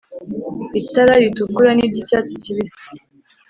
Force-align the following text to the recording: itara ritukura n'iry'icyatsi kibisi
itara 0.79 1.13
ritukura 1.21 1.71
n'iry'icyatsi 1.73 2.33
kibisi 2.43 2.81